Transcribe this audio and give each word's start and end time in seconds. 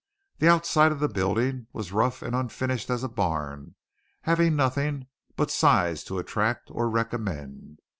The 0.39 0.49
outside 0.49 0.91
of 0.91 0.99
the 0.99 1.07
building 1.07 1.67
was 1.73 1.91
rough 1.91 2.23
and 2.23 2.35
unfinished 2.35 2.89
as 2.89 3.03
a 3.03 3.07
barn, 3.07 3.75
having 4.23 4.55
nothing 4.55 5.05
but 5.35 5.51
size 5.51 6.03
to 6.05 6.17
attract 6.17 6.71
or 6.71 6.89
recommend. 6.89 7.79